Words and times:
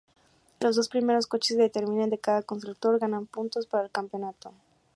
Los 0.59 0.75
dos 0.77 0.89
primeros 0.89 1.27
coches 1.27 1.57
de 1.57 1.69
terminen 1.69 2.09
de 2.09 2.17
cada 2.17 2.41
constructor 2.41 2.97
ganan 2.97 3.27
puntos 3.27 3.67
para 3.67 3.83
el 3.83 3.91
campeonato. 3.91 4.51